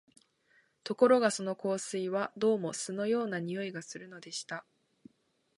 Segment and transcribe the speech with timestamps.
[0.83, 4.65] ところがその香水は、どうも酢のような匂いがするのでした